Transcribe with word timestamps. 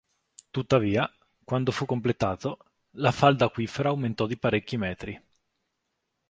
Tuttavia, 0.49 1.07
quando 1.43 1.69
fu 1.71 1.85
completato, 1.85 2.57
la 2.95 3.11
falda 3.11 3.45
acquifera 3.45 3.89
aumentò 3.89 4.25
di 4.25 4.35
parecchi 4.35 4.75
metri. 4.75 5.23